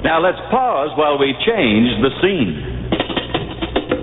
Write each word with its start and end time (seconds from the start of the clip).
Now 0.00 0.16
let's 0.18 0.40
pause 0.48 0.96
while 0.96 1.20
we 1.20 1.36
change 1.44 1.88
the 2.00 2.10
scene. 2.24 2.80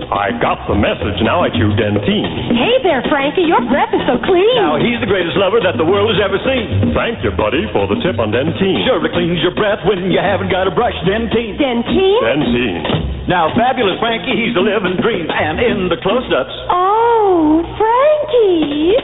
I 0.08 0.32
got 0.40 0.64
the 0.64 0.72
message. 0.72 1.20
Now 1.20 1.44
I 1.44 1.52
chew 1.52 1.68
Dentyne. 1.76 2.56
Hey 2.56 2.80
there, 2.80 3.04
Frankie. 3.12 3.44
Your 3.44 3.60
breath 3.68 3.92
is 3.92 4.00
so 4.08 4.16
clean. 4.24 4.56
Now 4.56 4.80
he's 4.80 4.96
the 5.04 5.10
greatest 5.10 5.36
lover 5.36 5.60
that 5.60 5.76
the 5.76 5.84
world 5.84 6.08
has 6.08 6.20
ever 6.24 6.40
seen. 6.40 6.96
Thank 6.96 7.20
you, 7.20 7.28
buddy, 7.36 7.68
for 7.76 7.84
the 7.84 8.00
tip 8.00 8.16
on 8.16 8.32
Dentyne. 8.32 8.88
Sure 8.88 9.04
to 9.04 9.10
cleans 9.12 9.42
your 9.44 9.52
breath 9.52 9.84
when 9.84 10.08
you 10.08 10.16
haven't 10.22 10.48
got 10.48 10.64
a 10.64 10.72
brush. 10.72 10.96
Dentyne. 11.04 11.60
Dentyne? 11.60 12.20
Dentyne. 12.24 13.28
Now 13.28 13.52
fabulous 13.52 14.00
Frankie, 14.00 14.32
he's 14.32 14.56
a 14.56 14.64
living 14.64 14.96
dream, 15.04 15.28
and 15.28 15.60
in 15.60 15.92
the 15.92 16.00
close-ups. 16.00 16.56
Oh, 16.72 17.60
Frankie. 17.76 18.96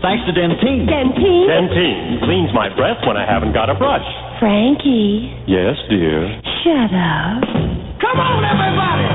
Thanks 0.00 0.24
to 0.24 0.32
Dentyne. 0.32 0.88
Dentyne? 0.88 1.46
Dentyne 1.52 2.24
cleans 2.24 2.48
my 2.56 2.72
breath 2.72 3.04
when 3.04 3.20
I 3.20 3.28
haven't 3.28 3.52
got 3.52 3.68
a 3.68 3.76
brush. 3.76 4.08
Frankie, 4.38 5.34
Yes, 5.50 5.74
dear. 5.90 6.30
shut 6.62 6.92
up. 6.94 7.42
Come 7.98 8.18
on, 8.22 8.40
everybody! 8.46 9.06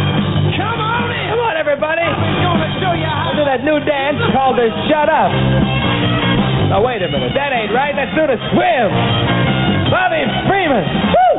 Come 0.59 0.79
on 0.83 1.07
in! 1.15 1.25
Come 1.31 1.39
on, 1.47 1.55
everybody. 1.55 2.03
We're 2.03 2.43
gonna 2.43 2.71
show 2.83 2.91
you 2.91 3.07
how 3.07 3.31
We'll 3.31 3.39
do 3.39 3.45
that 3.47 3.63
new 3.63 3.79
dance 3.87 4.19
called 4.35 4.59
the 4.59 4.67
Shut 4.91 5.07
Up. 5.07 5.31
Now, 6.75 6.83
wait 6.83 7.01
a 7.01 7.07
minute. 7.07 7.31
That 7.33 7.55
ain't 7.55 7.71
right. 7.71 7.95
Let's 7.95 8.11
do 8.19 8.27
the 8.27 8.35
swim. 8.51 8.87
Bobby 9.89 10.21
Freeman. 10.51 10.83
Woo! 10.83 11.33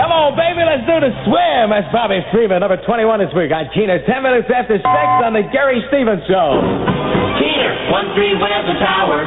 Come 0.00 0.10
on, 0.16 0.32
baby. 0.32 0.64
Let's 0.64 0.86
do 0.88 0.96
the 0.96 1.12
swim. 1.28 1.70
That's 1.70 1.92
Bobby 1.92 2.24
Freeman, 2.32 2.60
number 2.64 2.80
21 2.88 3.20
this 3.20 3.32
week 3.36 3.52
on 3.52 3.68
Keener. 3.76 4.00
10 4.00 4.22
minutes 4.24 4.48
after 4.48 4.80
6 4.80 4.86
on 4.88 5.36
the 5.36 5.44
Gary 5.52 5.84
Stevens 5.92 6.24
Show. 6.24 6.89
One 7.90 8.14
three 8.14 8.38
Weather 8.38 8.78
Tower. 8.78 9.26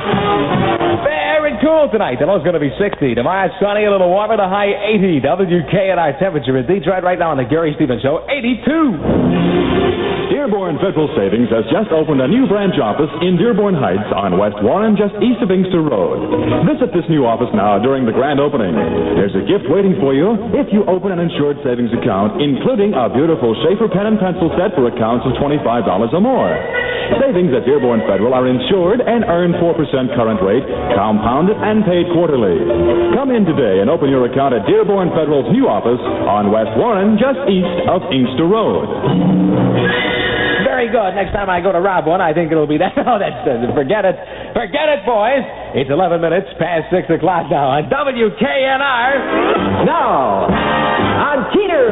Very 1.03 1.59
cool 1.59 1.89
tonight. 1.91 2.19
The 2.19 2.25
low's 2.25 2.43
going 2.43 2.55
to 2.55 2.63
be 2.63 2.71
60. 2.79 3.15
Tomorrow 3.15 3.51
it's 3.51 3.55
sunny, 3.59 3.83
a 3.83 3.91
little 3.91 4.09
warmer, 4.09 4.37
the 4.37 4.47
high 4.47 4.71
80. 4.71 5.19
WK 5.19 5.73
and 5.91 5.99
our 5.99 6.17
temperature 6.17 6.57
in 6.57 6.65
Detroit 6.65 7.03
right 7.03 7.19
now 7.19 7.31
on 7.31 7.37
the 7.37 7.43
Gary 7.43 7.73
Stevens 7.75 8.01
Show, 8.01 8.25
82. 8.31 9.72
Dearborn 10.43 10.75
Federal 10.83 11.07
Savings 11.15 11.47
has 11.55 11.63
just 11.71 11.87
opened 11.95 12.19
a 12.19 12.27
new 12.27 12.43
branch 12.51 12.75
office 12.75 13.07
in 13.23 13.39
Dearborn 13.39 13.79
Heights 13.79 14.11
on 14.11 14.35
West 14.35 14.59
Warren, 14.59 14.99
just 14.99 15.15
east 15.23 15.39
of 15.39 15.47
Inkster 15.47 15.79
Road. 15.79 16.19
Visit 16.67 16.91
this 16.91 17.07
new 17.07 17.23
office 17.23 17.47
now 17.55 17.79
during 17.79 18.03
the 18.03 18.11
grand 18.11 18.43
opening. 18.43 18.75
There's 19.15 19.31
a 19.39 19.47
gift 19.47 19.71
waiting 19.71 19.95
for 20.03 20.11
you 20.11 20.35
if 20.51 20.67
you 20.75 20.83
open 20.83 21.15
an 21.15 21.23
insured 21.23 21.63
savings 21.63 21.95
account, 21.95 22.43
including 22.43 22.91
a 22.91 23.07
beautiful 23.07 23.55
Sheaffer 23.63 23.87
pen 23.87 24.03
and 24.03 24.19
pencil 24.19 24.51
set 24.59 24.75
for 24.75 24.83
accounts 24.91 25.23
of 25.23 25.31
$25 25.39 25.63
or 25.63 26.19
more. 26.19 26.51
Savings 27.23 27.55
at 27.55 27.63
Dearborn 27.63 28.03
Federal 28.03 28.35
are 28.35 28.43
insured 28.43 28.99
and 28.99 29.23
earn 29.23 29.55
4% 29.63 29.79
current 30.11 30.43
rate, 30.43 30.67
compounded 30.91 31.55
and 31.55 31.87
paid 31.87 32.11
quarterly. 32.11 32.59
Come 33.15 33.31
in 33.31 33.47
today 33.47 33.79
and 33.79 33.87
open 33.87 34.11
your 34.11 34.27
account 34.27 34.51
at 34.51 34.67
Dearborn 34.67 35.07
Federal's 35.15 35.47
new 35.55 35.71
office 35.71 36.03
on 36.27 36.51
West 36.51 36.75
Warren, 36.75 37.15
just 37.15 37.39
east 37.47 37.87
of 37.87 38.03
Inkster 38.11 38.43
Road. 38.43 38.91
Good. 40.93 41.17
Next 41.17 41.33
time 41.33 41.49
I 41.49 41.57
go 41.57 41.73
to 41.73 41.81
rob 41.81 42.05
one, 42.05 42.21
I 42.21 42.37
think 42.37 42.53
it'll 42.53 42.69
be 42.69 42.77
that. 42.83 42.93
Oh, 43.01 43.17
that's 43.17 43.41
uh, 43.49 43.65
forget 43.73 44.05
it. 44.05 44.13
Forget 44.53 44.93
it, 44.93 45.01
boys. 45.09 45.41
It's 45.73 45.89
11 45.89 46.21
minutes 46.21 46.45
past 46.61 46.85
6 46.93 47.09
o'clock 47.17 47.49
now 47.49 47.73
on 47.81 47.89
WKNR. 47.89 49.09
Now, 49.89 50.45
on 51.33 51.49
Keener, 51.49 51.89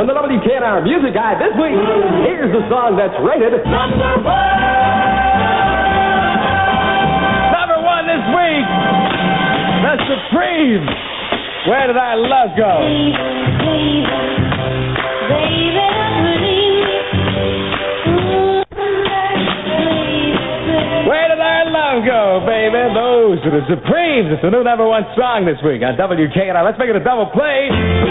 from 0.00 0.08
the 0.08 0.16
WKNR 0.16 0.80
Music 0.80 1.12
Guide 1.12 1.36
this 1.44 1.52
week, 1.60 1.76
here's 2.24 2.48
the 2.56 2.64
song 2.72 2.96
that's 2.96 3.12
rated 3.20 3.52
number 3.68 4.16
one! 4.24 4.32
Number 7.52 7.78
one 7.84 8.08
this 8.08 8.24
week, 8.32 8.64
The 9.84 9.94
Supremes. 10.08 10.88
Where 11.68 11.84
did 11.86 12.00
our 12.00 12.16
love 12.16 12.56
go? 12.56 12.72
Where 15.28 16.61
go, 22.04 22.42
baby? 22.46 22.82
Those 22.94 23.38
are 23.46 23.54
the 23.54 23.62
Supremes. 23.70 24.32
It's 24.34 24.42
the 24.42 24.50
new 24.50 24.62
number 24.66 24.86
one 24.86 25.04
song 25.14 25.46
this 25.46 25.58
week 25.62 25.82
on 25.82 25.94
WKNR. 25.98 26.62
Let's 26.64 26.78
make 26.78 26.90
it 26.90 26.96
a 26.98 27.04
double 27.04 27.26
play 27.30 27.68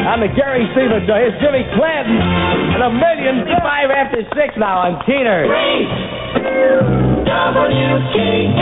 on 0.07 0.19
the 0.23 0.27
Gary 0.31 0.63
Stevens 0.73 1.05
Show. 1.07 1.13
Uh, 1.15 1.19
Here's 1.19 1.35
Jimmy 1.43 1.63
Clanton 1.75 2.15
and 2.17 2.81
a 2.83 2.89
million 2.91 3.45
five 3.61 3.91
after 3.91 4.23
six 4.35 4.55
now 4.57 4.87
on 4.87 4.99
Keener. 5.05 5.47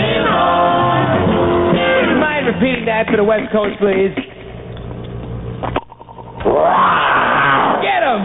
WKNR. 0.09 2.19
Mind 2.19 2.47
repeating 2.47 2.85
that 2.85 3.05
for 3.09 3.17
the 3.17 3.23
West 3.23 3.51
Coast, 3.51 3.77
please? 3.79 4.13
Get 7.81 8.01
him! 8.03 8.21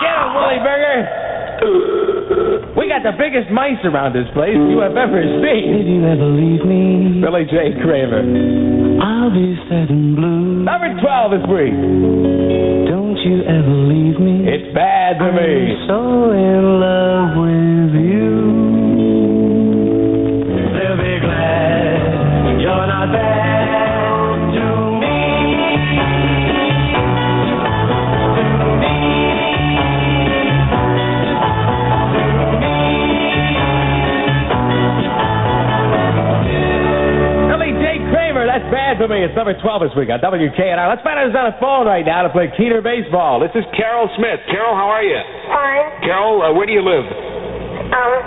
Get 0.00 0.16
him, 0.16 0.34
Wolly 0.34 0.58
Burger! 0.64 1.97
Got 2.98 3.14
the 3.14 3.18
biggest 3.22 3.46
mice 3.54 3.78
around 3.84 4.10
this 4.10 4.26
place 4.34 4.58
you 4.58 4.82
have 4.82 4.98
ever 4.98 5.22
seen. 5.22 5.70
Did 5.70 5.86
you 5.86 6.02
ever 6.02 6.26
leave 6.34 6.66
me? 6.66 7.22
Billy 7.22 7.46
J. 7.46 7.78
Kramer. 7.78 8.26
I'll 8.98 9.30
be 9.30 9.54
sad 9.70 9.86
and 9.86 10.16
blue. 10.16 10.66
Number 10.66 10.90
12 10.98 11.30
this 11.30 11.46
week. 11.46 11.78
Don't 12.90 13.14
you 13.22 13.46
ever 13.46 13.70
leave 13.86 14.18
me? 14.18 14.50
It's 14.50 14.74
bad 14.74 15.22
to 15.22 15.30
me. 15.30 15.78
I'm 15.78 15.86
so 15.86 16.34
in 16.34 16.82
love 16.82 17.38
with 17.38 17.94
you. 18.02 18.07
For 38.98 39.06
me. 39.06 39.22
It's 39.22 39.30
number 39.38 39.54
12 39.54 39.62
this 39.86 39.94
week 39.94 40.10
on 40.10 40.18
WKNR. 40.18 40.86
Let's 40.90 41.06
find 41.06 41.22
out 41.22 41.30
who's 41.30 41.38
on 41.38 41.46
the 41.54 41.58
phone 41.62 41.86
right 41.86 42.02
now 42.02 42.26
to 42.26 42.30
play 42.34 42.50
Keener 42.58 42.82
Baseball. 42.82 43.38
This 43.38 43.54
is 43.54 43.62
Carole 43.78 44.10
Smith. 44.18 44.42
Carole, 44.50 44.74
how 44.74 44.90
are 44.90 45.06
you? 45.06 45.14
Fine. 45.46 45.86
Carole, 46.02 46.42
uh, 46.42 46.50
where 46.50 46.66
do 46.66 46.74
you 46.74 46.82
live? 46.82 47.06
Um, 47.94 48.18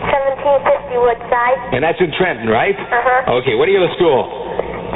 1750 0.00 0.96
Woodside. 0.96 1.58
And 1.76 1.84
that's 1.84 2.00
in 2.00 2.08
Trenton, 2.16 2.48
right? 2.48 2.72
Uh-huh. 2.72 3.36
Okay, 3.44 3.52
what 3.52 3.68
do 3.68 3.76
you 3.76 3.84
go 3.84 3.84
to 3.84 3.94
school? 4.00 4.24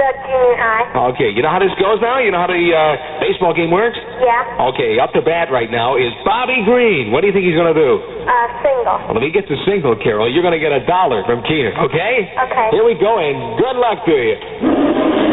The 0.01 0.09
junior 0.25 0.57
high. 0.57 1.13
Okay, 1.13 1.29
you 1.29 1.45
know 1.45 1.53
how 1.53 1.61
this 1.61 1.77
goes 1.77 2.01
now? 2.01 2.25
You 2.25 2.33
know 2.33 2.41
how 2.41 2.49
the 2.49 2.65
uh, 2.73 3.21
baseball 3.21 3.53
game 3.53 3.69
works? 3.69 4.01
Yeah. 4.25 4.73
Okay, 4.73 4.97
up 4.97 5.13
to 5.13 5.21
bat 5.21 5.53
right 5.53 5.69
now 5.69 6.01
is 6.01 6.09
Bobby 6.25 6.65
Green. 6.65 7.13
What 7.13 7.21
do 7.21 7.29
you 7.29 7.35
think 7.37 7.45
he's 7.45 7.59
going 7.59 7.69
to 7.69 7.77
do? 7.77 8.01
Uh, 8.25 8.33
single. 8.65 8.97
Well, 9.13 9.21
if 9.21 9.29
he 9.29 9.33
gets 9.35 9.51
a 9.53 9.61
single, 9.69 9.93
Carole, 10.01 10.31
you're 10.33 10.47
going 10.47 10.57
to 10.57 10.63
get 10.63 10.73
a 10.73 10.81
dollar 10.89 11.21
from 11.29 11.45
Keener, 11.45 11.77
okay? 11.85 12.33
Okay. 12.33 12.67
Here 12.73 12.87
we 12.87 12.97
go, 12.97 13.21
and 13.21 13.61
good 13.61 13.77
luck 13.77 14.09
to 14.09 14.15
you. 14.17 14.78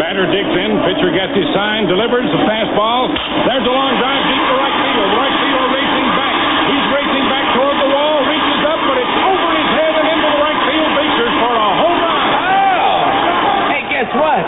Batter 0.05 0.29
digs 0.29 0.53
in. 0.53 0.69
Pitcher 0.85 1.09
gets 1.17 1.33
his 1.33 1.49
sign. 1.57 1.89
Delivers 1.89 2.29
the 2.29 2.37
fastball. 2.45 3.09
There's 3.49 3.65
a 3.65 3.73
long 3.73 3.97
drive 3.97 4.21
deep 4.29 4.37
to 4.37 4.53
right 4.53 4.77
field. 4.85 5.09
Right 5.17 5.33
fielder 5.33 5.65
racing 5.73 6.09
back. 6.13 6.35
He's 6.69 6.87
racing 6.93 7.25
back 7.25 7.45
toward 7.57 7.73
the 7.73 7.89
wall. 7.89 8.21
Reaches 8.29 8.61
up, 8.69 8.79
but 8.85 8.97
it's 9.01 9.15
over 9.25 9.49
his 9.49 9.69
head 9.73 9.93
and 9.97 10.05
into 10.05 10.29
the 10.29 10.41
right 10.45 10.61
field 10.69 10.89
bleachers 10.93 11.33
for 11.41 11.53
a 11.57 11.69
home 11.81 11.97
run. 12.05 12.21
Oh! 12.37 13.73
Hey, 13.73 13.81
guess 13.89 14.09
what? 14.13 14.45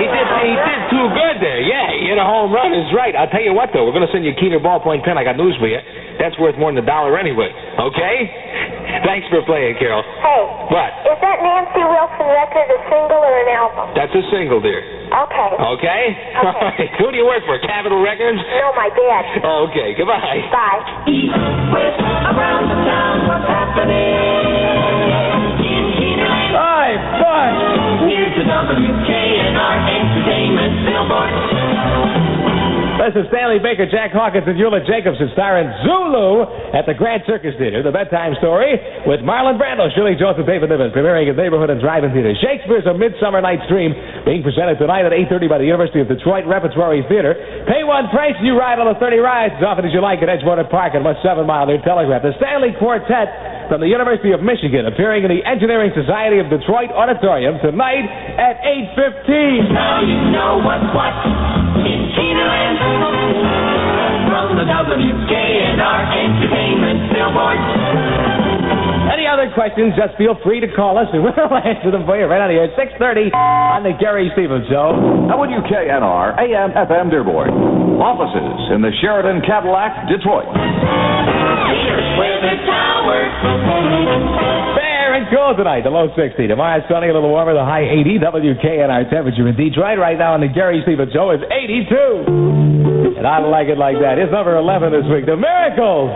He 0.00 0.08
did 0.08 0.24
he 0.24 0.56
did 0.56 0.80
too 0.88 1.06
good 1.12 1.36
there. 1.44 1.60
Yeah, 1.60 1.92
he 1.92 2.08
hit 2.08 2.16
a 2.16 2.24
home 2.24 2.48
run. 2.48 2.72
Is 2.72 2.88
right. 2.96 3.12
I'll 3.12 3.28
tell 3.28 3.44
you 3.44 3.52
what, 3.52 3.76
though. 3.76 3.84
We're 3.84 3.92
going 3.92 4.08
to 4.08 4.12
send 4.16 4.24
you 4.24 4.32
a 4.32 4.38
Keener 4.40 4.56
ballpoint 4.56 5.04
pen. 5.04 5.20
I 5.20 5.24
got 5.24 5.36
news 5.36 5.52
for 5.60 5.68
you. 5.68 5.84
That's 6.16 6.40
worth 6.40 6.56
more 6.56 6.72
than 6.72 6.80
a 6.80 6.86
dollar 6.88 7.20
anyway. 7.20 7.52
Okay? 7.76 8.16
Thanks 9.04 9.28
for 9.28 9.44
playing, 9.44 9.76
Carole. 9.76 10.00
Oh. 10.00 10.64
Hey. 10.72 10.80
What? 10.80 10.90
Is 11.98 12.06
Wilson 12.06 12.30
record 12.30 12.70
a 12.70 12.78
single 12.86 13.18
or 13.18 13.34
an 13.42 13.50
album? 13.58 13.90
That's 13.98 14.14
a 14.14 14.22
single, 14.30 14.62
dear. 14.62 14.86
Okay. 15.10 15.50
Okay? 15.58 16.02
All 16.46 16.54
right. 16.54 16.94
Who 17.02 17.10
do 17.10 17.16
you 17.18 17.26
work 17.26 17.42
for? 17.42 17.58
Capitol 17.58 17.98
Records? 17.98 18.38
No, 18.38 18.70
my 18.78 18.86
dad. 18.94 19.42
Okay. 19.66 19.98
Goodbye. 19.98 20.46
Bye. 20.54 20.78
East, 21.10 21.34
west, 21.74 21.98
around 21.98 22.70
the 22.70 22.78
town, 22.86 23.26
what's 23.26 23.50
happening? 23.50 24.14
In 25.58 25.84
Keenerland. 25.98 26.54
Hi, 26.54 26.94
fun. 27.18 28.06
Here's 28.06 28.30
the 28.38 28.46
WKNR 28.46 29.76
Entertainment 29.90 30.86
Billboard. 30.86 32.27
This 33.08 33.24
is 33.24 33.32
Stanley 33.32 33.56
Baker, 33.56 33.88
Jack 33.88 34.12
Hawkins, 34.12 34.44
and 34.44 34.60
Ulla 34.60 34.84
Jacobsson 34.84 35.32
starring 35.32 35.64
Zulu 35.80 36.44
at 36.76 36.84
the 36.84 36.92
Grand 36.92 37.24
Circus 37.24 37.56
Theater, 37.56 37.80
the 37.80 37.88
bedtime 37.88 38.36
story 38.36 38.76
with 39.08 39.24
Marlon 39.24 39.56
Brando, 39.56 39.88
Shirley 39.96 40.12
and 40.12 40.44
David 40.44 40.68
Niven, 40.68 40.92
premiering 40.92 41.24
at 41.24 41.32
Neighborhood 41.32 41.72
and 41.72 41.80
Drive-In 41.80 42.12
Theater. 42.12 42.36
Shakespeare's 42.36 42.84
A 42.84 42.92
Midsummer 42.92 43.40
Night's 43.40 43.64
Dream, 43.64 43.96
being 44.28 44.44
presented 44.44 44.76
tonight 44.76 45.08
at 45.08 45.16
8.30 45.24 45.48
by 45.48 45.56
the 45.56 45.64
University 45.64 46.04
of 46.04 46.08
Detroit 46.12 46.44
Repertory 46.44 47.00
Theater. 47.08 47.32
Pay 47.64 47.80
one 47.80 48.12
price, 48.12 48.36
and 48.36 48.44
you 48.44 48.60
ride 48.60 48.76
on 48.76 48.92
the 48.92 49.00
30 49.00 49.24
rides 49.24 49.56
as 49.56 49.64
often 49.64 49.88
as 49.88 49.92
you 49.96 50.04
like 50.04 50.20
at 50.20 50.28
Edgewater 50.28 50.68
Park 50.68 50.92
and 50.92 51.00
West 51.00 51.24
7 51.24 51.48
Mile 51.48 51.64
near 51.64 51.80
Telegraph. 51.80 52.20
The 52.20 52.36
Stanley 52.36 52.76
Quartet 52.76 53.72
from 53.72 53.80
the 53.80 53.88
University 53.88 54.36
of 54.36 54.44
Michigan, 54.44 54.84
appearing 54.84 55.24
in 55.24 55.32
the 55.32 55.40
Engineering 55.48 55.96
Society 55.96 56.44
of 56.44 56.52
Detroit 56.52 56.92
Auditorium 56.92 57.56
tonight 57.64 58.04
at 58.36 58.60
8.15. 59.00 59.72
Now 59.72 60.04
you 60.04 60.20
know 60.28 60.60
what's 60.60 60.92
what 60.92 61.47
in 62.46 62.72
From 64.30 64.48
the 64.58 64.66
WKNR 64.68 66.00
Entertainment 66.14 67.00
Billboard. 67.12 67.58
Any 69.08 69.26
other 69.26 69.50
questions, 69.54 69.94
just 69.96 70.14
feel 70.16 70.36
free 70.44 70.60
to 70.60 70.68
call 70.76 70.98
us 70.98 71.08
and 71.12 71.22
we'll 71.26 71.34
answer 71.34 71.90
them 71.90 72.04
for 72.06 72.18
you 72.18 72.26
right 72.26 72.40
out 72.40 72.50
of 72.50 72.54
here. 72.54 72.64
at 72.68 72.76
6.30 72.76 73.34
on 73.34 73.82
the 73.82 73.92
Gary 73.98 74.30
Stevens 74.34 74.68
Show. 74.68 74.94
WKNR 75.32 76.38
AM 76.38 76.70
FM 76.76 77.10
Dearborn. 77.10 77.50
Offices 77.98 78.70
in 78.74 78.82
the 78.82 78.92
Sheraton 79.00 79.42
Cadillac, 79.42 80.06
Detroit. 80.08 80.46
Here's 80.46 82.08
Weather 82.18 82.56
Tower. 82.68 83.26
Fair 85.18 85.26
and 85.26 85.34
cool 85.34 85.50
tonight, 85.58 85.82
the 85.82 85.90
low 85.90 86.06
60. 86.14 86.46
Tomorrow 86.46 86.86
sunny, 86.86 87.10
a 87.10 87.14
little 87.14 87.30
warmer, 87.30 87.50
the 87.50 87.66
high 87.66 87.82
80. 87.82 88.22
WKNR 88.22 89.10
temperature 89.10 89.48
in 89.50 89.56
Detroit 89.58 89.98
right 89.98 90.14
now 90.14 90.34
on 90.34 90.40
the 90.40 90.46
Gary 90.46 90.78
Stevens 90.86 91.10
Show 91.10 91.34
is 91.34 91.42
82. 91.42 93.18
And 93.18 93.26
I 93.26 93.42
like 93.42 93.66
it 93.66 93.78
like 93.82 93.98
that. 93.98 94.22
It's 94.22 94.30
number 94.30 94.54
11 94.54 94.94
this 94.94 95.02
week. 95.10 95.26
The 95.26 95.34
Miracles. 95.34 96.14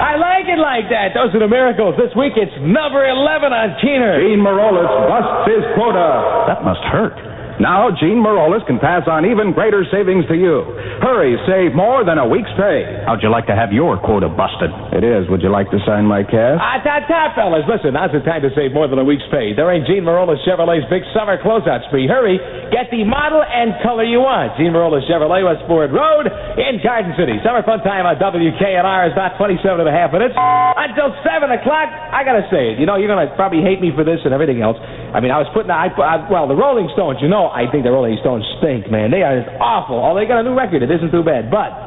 I 0.00 0.16
like 0.16 0.48
it 0.48 0.56
like 0.56 0.88
that. 0.88 1.12
Those 1.12 1.36
are 1.36 1.44
the 1.44 1.52
miracles. 1.52 2.00
This 2.00 2.16
week 2.16 2.32
it's 2.40 2.56
number 2.64 3.04
11 3.04 3.52
on 3.52 3.76
Keener. 3.84 4.24
Gene 4.24 4.40
Merollis 4.40 4.88
busts 5.04 5.52
his 5.52 5.68
quota. 5.76 6.48
That 6.48 6.64
must 6.64 6.80
hurt. 6.88 7.35
Now, 7.56 7.88
Gene 7.88 8.20
Merollis 8.20 8.60
can 8.68 8.76
pass 8.76 9.08
on 9.08 9.24
even 9.24 9.56
greater 9.56 9.80
savings 9.88 10.28
to 10.28 10.36
you. 10.36 10.60
Hurry, 11.00 11.40
save 11.48 11.72
more 11.72 12.04
than 12.04 12.20
a 12.20 12.28
week's 12.28 12.52
pay. 12.60 12.84
How'd 13.08 13.24
you 13.24 13.32
like 13.32 13.48
to 13.48 13.56
have 13.56 13.72
your 13.72 13.96
quota 13.96 14.28
busted? 14.28 14.68
It 14.92 15.00
is. 15.00 15.24
Would 15.32 15.40
you 15.40 15.48
like 15.48 15.72
to 15.72 15.80
sign 15.88 16.04
my 16.04 16.20
cash? 16.20 16.60
Ah, 16.60 16.84
ta 16.84 17.00
ta, 17.08 17.32
fellas. 17.32 17.64
Listen, 17.64 17.96
now's 17.96 18.12
the 18.12 18.20
time 18.20 18.44
to 18.44 18.52
save 18.52 18.76
more 18.76 18.84
than 18.88 19.00
a 19.00 19.06
week's 19.08 19.24
pay. 19.32 19.56
There 19.56 19.72
ain't 19.72 19.88
Gene 19.88 20.04
Merollis 20.04 20.40
Chevrolet's 20.44 20.84
big 20.92 21.00
summer 21.16 21.40
closeout 21.40 21.80
spree. 21.88 22.04
Hurry, 22.04 22.36
get 22.68 22.92
the 22.92 23.08
model 23.08 23.40
and 23.40 23.72
color 23.80 24.04
you 24.04 24.20
want. 24.20 24.52
Gene 24.60 24.76
Merollis 24.76 25.08
Chevrolet, 25.08 25.40
Westport 25.40 25.88
Road 25.96 26.28
in 26.60 26.76
Garden 26.84 27.16
City. 27.16 27.40
Summer 27.40 27.64
fun 27.64 27.80
time 27.80 28.04
on 28.04 28.20
WKNR 28.20 29.08
is 29.08 29.12
about 29.16 29.40
27 29.40 29.80
and 29.80 29.88
a 29.88 29.96
half 29.96 30.12
minutes 30.12 30.36
until 30.36 31.08
7 31.24 31.48
o'clock. 31.56 31.88
I 31.88 32.20
gotta 32.20 32.44
say 32.52 32.76
it. 32.76 32.78
You 32.78 32.84
know, 32.84 33.00
you're 33.00 33.08
gonna 33.08 33.32
probably 33.32 33.64
hate 33.64 33.80
me 33.80 33.96
for 33.96 34.04
this 34.04 34.20
and 34.28 34.36
everything 34.36 34.60
else. 34.60 34.76
I 35.14 35.20
mean, 35.20 35.30
I 35.30 35.38
was 35.38 35.46
putting, 35.54 35.70
I, 35.70 35.90
I 35.90 36.26
well, 36.30 36.48
the 36.48 36.58
Rolling 36.58 36.90
Stones, 36.94 37.18
you 37.22 37.28
know, 37.28 37.48
I 37.48 37.70
think 37.70 37.84
the 37.84 37.94
Rolling 37.94 38.18
Stones 38.20 38.42
stink, 38.58 38.90
man. 38.90 39.10
They 39.10 39.22
are 39.22 39.42
just 39.42 39.50
awful. 39.60 39.98
Oh, 40.02 40.14
they 40.14 40.26
got 40.26 40.40
a 40.40 40.46
new 40.46 40.56
record. 40.56 40.82
It 40.82 40.90
isn't 40.90 41.10
too 41.14 41.22
bad, 41.22 41.50
but 41.50 41.86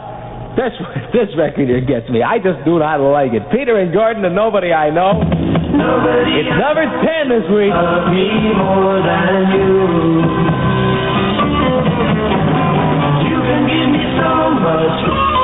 this 0.55 0.73
this 1.15 1.29
record 1.37 1.67
here 1.67 1.81
gets 1.81 2.09
me. 2.09 2.23
I 2.23 2.39
just 2.39 2.63
do 2.65 2.79
not 2.79 2.99
like 2.99 3.31
it. 3.33 3.43
Peter 3.51 3.77
and 3.79 3.93
Gordon 3.93 4.23
and 4.25 4.35
nobody 4.35 4.73
I 4.73 4.89
know. 4.89 5.19
It's 5.19 6.53
number 6.59 6.85
ten 7.05 7.29
this 7.29 7.45
week. 7.51 7.71
me 7.71 8.27
more 8.57 8.99
than 8.99 9.33
you. 9.55 9.71
You 13.29 13.37
can 13.39 13.61
give 13.67 13.89
me 13.93 14.03
so 14.19 14.31
much. 14.59 15.38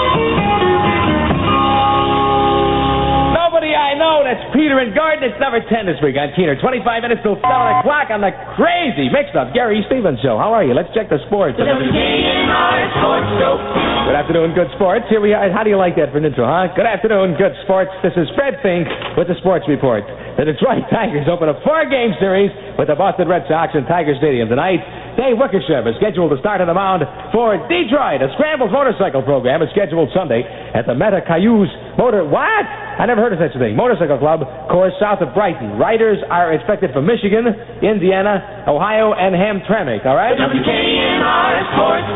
I 3.95 3.97
know. 3.97 4.27
That's 4.27 4.43
Peter 4.51 4.75
and 4.83 4.91
Gordon. 4.91 5.23
It's 5.23 5.39
number 5.39 5.63
ten 5.71 5.87
this 5.87 5.95
week 6.03 6.19
on 6.19 6.27
Keener. 6.35 6.59
Twenty-five 6.59 6.99
minutes 6.99 7.23
till 7.23 7.39
seven 7.39 7.79
o'clock 7.79 8.11
on 8.11 8.19
the 8.19 8.35
crazy 8.59 9.07
mixed-up 9.07 9.55
Gary 9.55 9.79
Stevens 9.87 10.19
show. 10.19 10.35
How 10.35 10.51
are 10.51 10.67
you? 10.67 10.75
Let's 10.75 10.91
check 10.91 11.07
the 11.07 11.15
sports. 11.31 11.55
WKNR 11.55 12.75
Sports 12.99 13.29
Show. 13.39 13.55
Good 14.03 14.19
afternoon, 14.19 14.51
good 14.51 14.67
sports. 14.75 15.07
Here 15.07 15.23
we 15.23 15.31
are. 15.31 15.47
How 15.47 15.63
do 15.63 15.71
you 15.71 15.79
like 15.79 15.95
that 15.95 16.11
for 16.11 16.19
an 16.19 16.27
intro, 16.27 16.43
huh? 16.43 16.75
Good 16.75 16.85
afternoon, 16.85 17.39
good 17.39 17.55
sports. 17.63 17.89
This 18.03 18.13
is 18.19 18.27
Fred 18.35 18.59
Fink 18.59 18.83
with 19.15 19.31
the 19.31 19.39
Sports 19.39 19.63
Report. 19.71 20.03
The 20.35 20.43
Detroit 20.45 20.85
Tigers 20.91 21.25
open 21.31 21.47
a 21.47 21.55
four-game 21.63 22.19
series 22.19 22.51
with 22.75 22.91
the 22.91 22.99
Boston 22.99 23.31
Red 23.31 23.47
Sox 23.47 23.71
in 23.73 23.87
Tiger 23.87 24.13
Stadium 24.19 24.51
tonight. 24.51 24.83
Dave 25.15 25.39
Wickersham 25.39 25.87
is 25.87 25.95
scheduled 25.95 26.31
to 26.35 26.39
start 26.43 26.59
on 26.59 26.67
the 26.67 26.75
mound 26.75 27.07
for 27.31 27.55
Detroit. 27.71 28.19
A 28.19 28.27
scrambles 28.35 28.71
motorcycle 28.71 29.23
program 29.23 29.63
is 29.63 29.71
scheduled 29.71 30.11
Sunday 30.11 30.43
at 30.43 30.83
the 30.83 30.95
Meta 30.95 31.23
Cayuse 31.23 31.71
Motor. 31.95 32.27
What? 32.27 32.63
I 32.99 33.07
never 33.07 33.23
heard 33.23 33.31
of 33.31 33.39
such 33.39 33.55
a 33.55 33.59
thing. 33.59 33.75
Motorcycle 33.75 34.19
Club, 34.19 34.43
course 34.67 34.91
south 34.99 35.23
of 35.23 35.31
Brighton. 35.31 35.79
Riders 35.79 36.19
are 36.27 36.51
expected 36.51 36.91
from 36.91 37.07
Michigan, 37.07 37.47
Indiana, 37.83 38.67
Ohio, 38.67 39.15
and 39.15 39.35
Hamtramck. 39.35 40.03
All 40.03 40.15
right. 40.15 40.35
WKNR 40.35 41.53
Sports. 41.75 42.07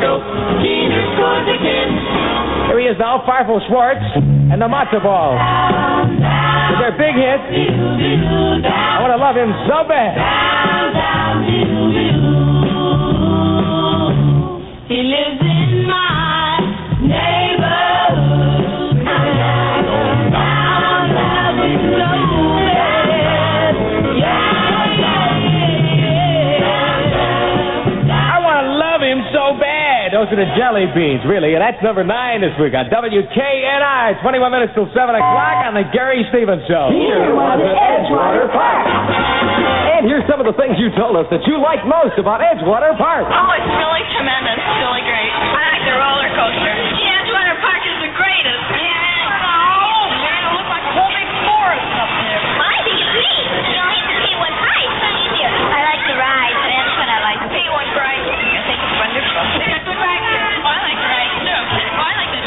Keener 0.59 1.03
scores 1.15 1.47
again. 1.55 1.89
Here 2.69 2.79
he 2.79 2.87
is 2.87 2.99
now, 2.99 3.23
Farfel 3.25 3.59
Schwartz 3.67 4.03
and 4.51 4.61
the 4.61 4.67
Matzo 4.67 5.01
Ball. 5.01 5.35
With 5.35 6.79
their 6.83 6.95
big 6.99 7.15
hit. 7.15 7.39
I 8.67 9.01
want 9.01 9.11
to 9.11 9.19
love 9.19 9.35
him 9.35 9.51
so 9.67 9.87
bad. 9.87 10.15
He 10.19 10.29
lives 10.75 10.95
in 10.95 10.95
my 11.15 11.35
neighborhood. 11.39 11.39
Down, 11.39 11.39
down 11.39 11.43
the 11.43 11.49
I 11.49 11.57
want 11.79 11.97
to 11.97 11.97
love 11.97 11.97
him 11.97 12.19
so 12.19 12.19
bad. 12.23 12.28
Those 30.09 30.25
are 30.33 30.41
the 30.41 30.49
jelly 30.57 30.89
beans, 30.97 31.21
really. 31.29 31.53
And 31.53 31.61
that's 31.61 31.77
number 31.85 32.03
nine 32.03 32.41
this 32.41 32.57
week 32.59 32.73
on 32.73 32.89
WKNR. 32.89 34.21
21 34.21 34.51
minutes 34.51 34.73
till 34.73 34.89
7 34.89 34.97
o'clock 35.15 35.69
on 35.69 35.75
the 35.77 35.85
Gary 35.93 36.25
Stevens 36.33 36.65
Show. 36.65 36.89
Here 36.89 37.29
was 37.37 37.61
Edgewater 37.61 38.51
Park. 38.51 39.18
And 39.99 40.07
here's 40.07 40.23
some 40.31 40.39
of 40.39 40.47
the 40.47 40.55
things 40.55 40.79
you 40.79 40.87
told 40.95 41.19
us 41.19 41.27
that 41.27 41.43
you 41.43 41.59
like 41.59 41.83
most 41.83 42.15
about 42.15 42.39
Edgewater 42.39 42.95
Park. 42.95 43.27
Oh, 43.27 43.51
it's 43.51 43.67
really 43.67 43.99
tremendous. 44.15 44.55
It's 44.55 44.79
really 44.79 45.03
great. 45.03 45.27
I 45.27 45.75
like 45.75 45.83
the 45.83 45.91
roller 45.99 46.31
coaster. 46.39 46.71
Yeah, 47.03 47.19
Edgewater 47.19 47.59
Park 47.59 47.83
is 47.83 47.99
the 48.07 48.11
greatest. 48.15 48.63
Yeah. 48.79 49.43
Oh, 49.43 50.07
man, 50.23 50.39
it 50.39 50.51
looks 50.55 50.71
like 50.71 50.87
a 50.87 50.93
whole 50.95 51.11
big 51.11 51.27
forest 51.43 51.91
up 51.99 52.11
there. 52.15 52.39
I 52.63 52.75
think 52.87 52.95
it's 52.95 53.11
neat. 53.11 53.47
You 53.59 53.75
don't 53.75 53.91
need 53.91 54.07
to 54.07 54.17
pay 54.23 54.35
one 54.39 54.55
price. 54.55 54.95
I 55.67 55.79
like 55.83 56.03
the 56.07 56.15
ride. 56.15 56.55
That's 56.63 56.95
what 56.95 57.09
I 57.11 57.19
like. 57.19 57.39
Pay 57.51 57.67
one 57.67 57.89
price. 57.91 58.23
I 58.23 58.63
think 58.71 58.79
it's 58.79 58.95
wonderful. 59.03 59.43
It's 59.67 59.67
a 59.67 59.83
good 59.83 59.99
ride. 59.99 60.23
I 60.63 60.79
like 60.79 60.95
the 60.95 61.11
ride, 61.11 61.35
too. 61.43 61.59
I 61.75 62.11
like 62.23 62.31
the 62.39 62.43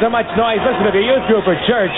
so 0.00 0.08
much 0.08 0.26
noise? 0.32 0.58
Listen 0.64 0.88
to 0.88 0.94
the 0.96 1.04
youth 1.04 1.24
group 1.28 1.44
or 1.44 1.54
church. 1.68 1.92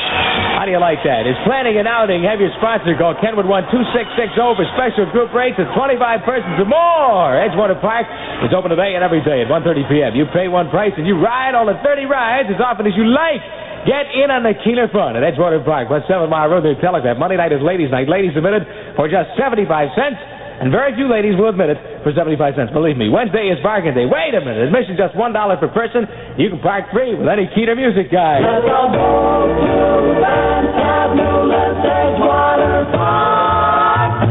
How 0.59 0.67
do 0.67 0.75
you 0.75 0.83
like 0.83 0.99
that? 1.07 1.23
Is 1.25 1.39
planning 1.47 1.79
an 1.79 1.87
outing? 1.87 2.27
Have 2.27 2.43
your 2.43 2.51
sponsor 2.59 2.99
call 2.99 3.15
Kenwood 3.23 3.47
12660 3.47 4.59
for 4.59 4.67
special 4.75 5.07
group 5.15 5.31
rates 5.31 5.57
of 5.63 5.71
25 5.71 6.27
persons 6.27 6.59
or 6.59 6.67
more. 6.67 7.39
Edgewater 7.39 7.79
Park 7.79 8.11
is 8.43 8.51
open 8.51 8.75
today 8.75 8.99
and 8.99 9.07
every 9.07 9.23
day 9.23 9.43
at 9.43 9.49
1.30 9.49 9.87
p.m. 9.87 10.13
You 10.19 10.27
pay 10.35 10.51
one 10.51 10.67
price 10.69 10.93
and 10.99 11.07
you 11.07 11.19
ride 11.23 11.55
all 11.55 11.67
the 11.67 11.79
30 11.87 12.11
rides 12.11 12.51
as 12.51 12.59
often 12.59 12.91
as 12.91 12.95
you 12.99 13.07
like. 13.07 13.43
Get 13.87 14.15
in 14.15 14.31
on 14.31 14.47
the 14.47 14.55
Keener 14.63 14.87
fun 14.91 15.19
at 15.19 15.27
Edgewater 15.27 15.63
Park, 15.63 15.91
West 15.91 16.07
7 16.07 16.31
Mile 16.31 16.51
Road 16.51 16.63
near 16.63 16.79
Telegraph. 16.79 17.19
Monday 17.19 17.39
night 17.39 17.51
is 17.51 17.59
ladies' 17.63 17.91
night. 17.91 18.07
Ladies 18.07 18.31
admitted 18.39 18.63
for 18.95 19.11
just 19.11 19.35
75 19.35 19.67
cents. 19.99 20.19
And 20.63 20.71
very 20.71 20.95
few 20.95 21.11
ladies 21.11 21.35
will 21.35 21.51
admit 21.51 21.75
it 21.75 21.79
for 22.07 22.15
75 22.15 22.39
cents. 22.55 22.71
Believe 22.71 22.95
me. 22.95 23.11
Wednesday 23.11 23.51
is 23.51 23.59
bargain 23.67 23.99
day. 23.99 24.07
Wait 24.07 24.31
a 24.31 24.39
minute. 24.39 24.71
Admission 24.71 24.95
just 24.95 25.11
$1 25.19 25.35
per 25.59 25.67
person. 25.75 26.07
You 26.39 26.55
can 26.55 26.63
park 26.63 26.87
free 26.95 27.19
with 27.19 27.27
any 27.27 27.51
Keener 27.51 27.75
music 27.75 28.15
guy. 28.15 28.39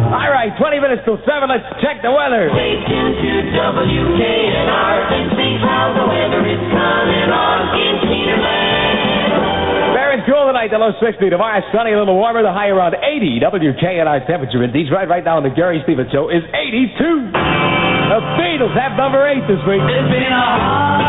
All 0.07 0.31
right, 0.31 0.55
20 0.55 0.79
minutes 0.79 1.03
till 1.03 1.19
7. 1.19 1.51
Let's 1.51 1.67
check 1.83 1.99
the 1.99 2.15
weather. 2.15 2.47
Stay 2.47 2.79
tuned 2.87 3.19
to 3.27 3.31
WKNR 3.51 4.95
and 5.11 5.35
see 5.35 5.59
how 5.59 5.91
the 5.99 6.07
weather 6.07 6.30
tonight, 10.61 10.77
the 10.77 10.77
low 10.77 10.93
60. 11.01 11.29
Tomorrow, 11.29 11.61
sunny, 11.73 11.93
a 11.93 11.97
little 11.97 12.15
warmer, 12.15 12.43
the 12.43 12.53
high 12.53 12.69
around 12.69 12.93
80. 12.93 13.39
WKNR 13.41 14.27
temperature 14.27 14.63
in 14.63 14.71
Detroit 14.71 15.09
right 15.09 15.23
now 15.23 15.37
on 15.37 15.43
the 15.43 15.49
Gary 15.49 15.81
Stevens 15.83 16.11
Show 16.11 16.29
is 16.29 16.43
82. 16.53 17.33
The 17.33 18.19
Beatles 18.37 18.75
have 18.77 18.97
number 18.97 19.25
8 19.25 19.41
this 19.47 19.61
week. 19.65 19.81
It's 19.81 20.11
been 20.11 20.29
a 20.29 20.37
hard. 20.37 21.01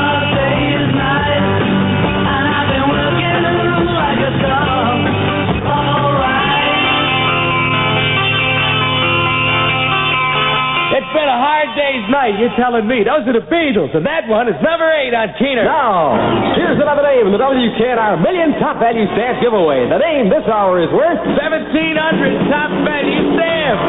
Night. 12.12 12.37
You're 12.37 12.52
telling 12.61 12.85
me. 12.85 13.00
Those 13.09 13.25
are 13.25 13.33
the 13.33 13.49
Beatles, 13.49 13.97
and 13.97 14.04
that 14.04 14.28
one 14.28 14.45
is 14.45 14.54
number 14.61 14.85
eight 15.00 15.16
on 15.16 15.33
Keener. 15.40 15.64
Now, 15.64 16.12
here's 16.52 16.76
another 16.76 17.00
name 17.00 17.25
in 17.25 17.33
the 17.33 17.40
WKNR 17.40 18.21
Million 18.21 18.61
Top 18.61 18.76
Value 18.76 19.09
Stamp 19.16 19.40
Giveaway. 19.40 19.88
The 19.88 19.97
name 19.97 20.28
this 20.28 20.45
hour 20.45 20.76
is 20.85 20.92
worth 20.92 21.16
1,700 21.25 22.52
top 22.52 22.69
value 22.85 23.21
stamps. 23.33 23.85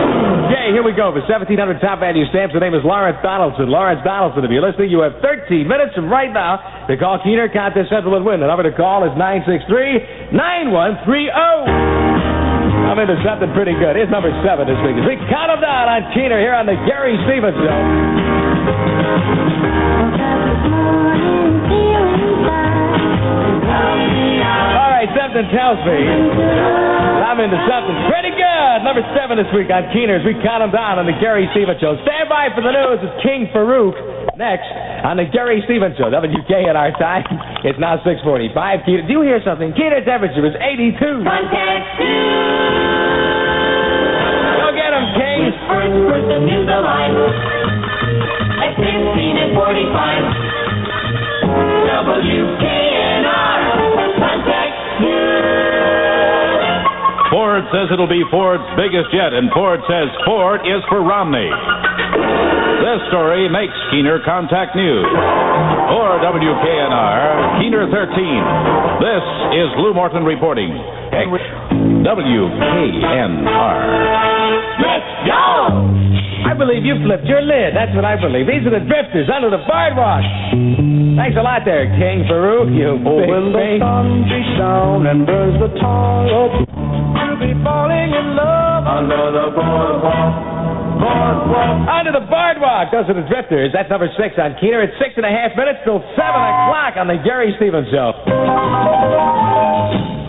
Okay, 0.48 0.72
here 0.72 0.84
we 0.88 0.96
go. 0.96 1.12
For 1.12 1.20
1,700 1.28 1.84
top 1.84 2.00
value 2.00 2.24
stamps, 2.32 2.56
the 2.56 2.64
name 2.64 2.72
is 2.72 2.88
Lawrence 2.88 3.20
Donaldson. 3.20 3.68
Lawrence 3.68 4.00
Donaldson, 4.08 4.48
if 4.48 4.52
you're 4.56 4.64
listening, 4.64 4.88
you 4.88 5.04
have 5.04 5.20
13 5.20 5.68
minutes 5.68 5.92
from 5.92 6.08
right 6.08 6.32
now 6.32 6.88
to 6.88 6.96
call 6.96 7.20
Keener 7.20 7.52
Contest 7.52 7.92
Central 7.92 8.16
and 8.16 8.24
win. 8.24 8.40
The 8.40 8.48
number 8.48 8.64
to 8.64 8.72
call 8.72 9.04
is 9.04 9.12
963 9.20 10.32
9130. 10.32 12.03
I'm 12.90 13.00
into 13.00 13.18
something 13.26 13.52
pretty 13.54 13.74
good. 13.80 13.96
Here's 13.96 14.12
number 14.12 14.30
seven 14.46 14.68
this 14.68 14.78
week. 14.86 14.96
We 15.08 15.16
count 15.32 15.50
them 15.50 15.62
down 15.62 15.88
on 15.90 16.02
Keener 16.14 16.40
here 16.40 16.54
on 16.54 16.66
the 16.66 16.78
Gary 16.86 17.16
Stevens 17.26 17.58
Show. 17.58 17.80
All 23.54 24.90
right, 24.90 25.10
something 25.14 25.48
tells 25.54 25.80
me 25.86 26.00
I'm 27.34 27.40
into 27.42 27.58
something 27.66 27.98
pretty 28.14 28.30
good. 28.30 28.78
Number 28.86 29.02
seven 29.18 29.42
this 29.42 29.50
week 29.58 29.70
on 29.74 29.90
Keener 29.90 30.22
as 30.22 30.26
we 30.26 30.38
count 30.46 30.62
them 30.62 30.70
down 30.70 31.02
on 31.02 31.06
the 31.10 31.18
Gary 31.18 31.50
Stevens 31.54 31.82
Show. 31.82 31.98
Stand 32.06 32.30
by 32.30 32.54
for 32.54 32.62
the 32.62 32.70
news. 32.70 33.02
It's 33.02 33.18
King 33.26 33.50
Farouk 33.50 33.98
next 34.38 34.70
on 35.02 35.18
the 35.18 35.26
Gary 35.26 35.62
Stevens 35.66 35.98
Show. 35.98 36.14
WKNR 36.14 36.94
time. 37.02 37.26
It's 37.66 37.80
now 37.82 37.98
645. 38.06 38.54
Keener, 38.86 39.08
do 39.08 39.14
you 39.18 39.22
hear 39.26 39.42
something? 39.42 39.74
Keener 39.74 40.06
temperature 40.06 40.46
is 40.46 40.54
82. 40.62 41.26
Contact 41.26 42.63
First 45.64 45.96
person 46.12 46.44
in 46.50 46.66
the 46.68 46.80
line 46.84 47.16
at 48.60 48.76
15 48.76 49.44
and 49.44 49.56
45. 49.56 50.24
WKNR. 52.04 53.60
Contact 54.20 54.76
Ford 57.32 57.64
says 57.72 57.88
it'll 57.92 58.08
be 58.12 58.24
Ford's 58.30 58.68
biggest 58.76 59.08
yet, 59.16 59.32
and 59.34 59.50
Ford 59.52 59.80
says 59.88 60.10
Ford 60.26 60.62
is 60.68 60.84
for 60.90 61.02
Romney. 61.02 61.50
This 62.84 63.00
story 63.08 63.48
makes 63.48 63.72
Keener 63.90 64.20
Contact 64.26 64.76
News. 64.76 65.08
For 65.08 66.20
WKNR, 66.20 67.62
Keener 67.64 67.88
13. 67.88 69.00
This 69.00 69.24
is 69.56 69.72
Lou 69.80 69.94
Morton 69.94 70.26
reporting. 70.28 70.76
WKNR. 72.04 74.03
Let's 76.74 76.82
go! 76.82 76.82
I 76.82 76.82
believe 76.82 76.86
you 76.90 76.96
flipped 77.06 77.28
your 77.30 77.42
lid. 77.46 77.76
That's 77.78 77.94
what 77.94 78.06
I 78.06 78.18
believe. 78.18 78.48
These 78.50 78.66
are 78.66 78.74
the 78.74 78.86
drifters 78.86 79.30
under 79.30 79.50
the 79.54 79.62
boardwalk. 79.62 80.26
Thanks 81.14 81.38
a 81.38 81.46
lot 81.46 81.62
there, 81.66 81.86
King 82.02 82.26
Farouk. 82.26 82.74
You 82.74 82.98
Oh, 82.98 83.22
big 83.22 83.30
when 83.30 83.54
the 83.54 83.78
sun 83.78 84.26
beats 84.26 84.54
down 84.58 85.06
and 85.06 85.26
burns 85.26 85.58
the 85.62 85.70
tar 85.78 86.26
up, 86.26 86.54
you'll 86.66 87.38
be 87.38 87.54
falling 87.62 88.10
in 88.10 88.28
love 88.34 88.84
under 88.90 89.22
the 89.30 89.46
boardwalk. 89.54 90.34
Boardwalk. 90.98 91.76
Under 91.94 92.12
the 92.18 92.26
boardwalk. 92.26 92.90
Those 92.90 93.06
are 93.10 93.18
the 93.18 93.28
drifters. 93.30 93.70
That's 93.74 93.90
number 93.94 94.10
six 94.18 94.34
on 94.42 94.58
Keener. 94.58 94.82
It's 94.82 94.98
six 94.98 95.14
and 95.18 95.26
a 95.26 95.34
half 95.34 95.54
minutes 95.54 95.86
till 95.86 96.02
seven 96.18 96.42
o'clock 96.42 96.98
on 96.98 97.06
the 97.06 97.22
Gary 97.22 97.54
Stevens 97.62 97.90
Show. 97.94 98.18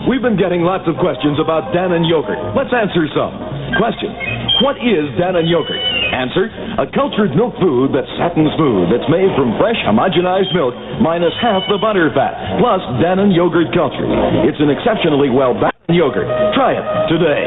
We've 0.05 0.21
been 0.21 0.37
getting 0.37 0.61
lots 0.61 0.85
of 0.85 1.01
questions 1.01 1.41
about 1.41 1.73
Dannon 1.73 2.05
yogurt. 2.05 2.37
Let's 2.53 2.69
answer 2.69 3.09
some. 3.17 3.33
Question 3.81 4.13
What 4.61 4.77
is 4.77 5.09
Dannon 5.17 5.49
yogurt? 5.49 5.81
Answer 6.15 6.47
A 6.79 6.87
cultured 6.95 7.35
milk 7.35 7.59
food 7.59 7.91
that's 7.91 8.07
satin 8.15 8.47
smooth. 8.55 8.87
That's 8.87 9.03
made 9.11 9.27
from 9.35 9.51
fresh, 9.59 9.75
homogenized 9.83 10.55
milk 10.55 10.71
minus 11.03 11.35
half 11.43 11.59
the 11.67 11.75
butter 11.75 12.07
fat, 12.15 12.55
plus 12.63 12.79
Dannon 13.03 13.35
yogurt 13.35 13.75
culture. 13.75 14.07
It's 14.47 14.59
an 14.63 14.71
exceptionally 14.71 15.27
well 15.27 15.51
balanced 15.51 15.91
yogurt. 15.91 16.31
Try 16.55 16.79
it 16.79 16.85
today. 17.11 17.43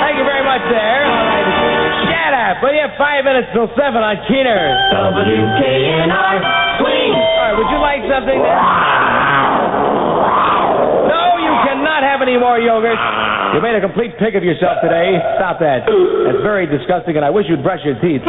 Thank 0.00 0.16
you 0.16 0.24
very 0.24 0.44
much 0.44 0.64
there. 0.72 1.04
All 1.04 1.20
right. 1.28 1.46
Shut 2.08 2.32
up. 2.32 2.54
Well, 2.64 2.72
you 2.72 2.80
have 2.80 2.96
five 2.96 3.28
minutes 3.28 3.52
till 3.52 3.68
seven 3.76 4.00
on 4.00 4.16
Keener. 4.24 4.72
WKNR. 4.96 6.36
Swing. 6.80 7.12
All 7.12 7.44
right, 7.44 7.54
would 7.60 7.68
you 7.68 7.80
like 7.84 8.02
something? 8.08 8.40
No, 12.02 12.10
you 12.10 12.18
cannot 12.18 12.18
have 12.18 12.22
any 12.22 12.38
more 12.38 12.58
yogurt. 12.58 12.98
Ah. 12.98 13.54
You 13.54 13.62
made 13.62 13.76
a 13.76 13.80
complete 13.80 14.18
pig 14.18 14.34
of 14.34 14.42
yourself 14.42 14.82
today. 14.82 15.18
Stop 15.38 15.60
that. 15.60 15.86
That's 15.86 16.42
very 16.42 16.66
disgusting, 16.66 17.14
and 17.16 17.24
I 17.24 17.30
wish 17.30 17.46
you'd 17.48 17.62
brush 17.62 17.80
your 17.84 17.94
teeth. 18.02 18.22